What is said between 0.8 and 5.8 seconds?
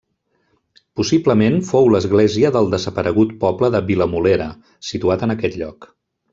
Possiblement fou l'església del desaparegut poble de Vilamolera, situat en aquest